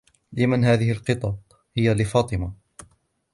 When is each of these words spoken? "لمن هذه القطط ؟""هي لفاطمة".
"لمن 0.33 0.65
هذه 0.65 0.91
القطط 0.91 1.37
؟""هي 1.77 1.93
لفاطمة". 1.93 2.53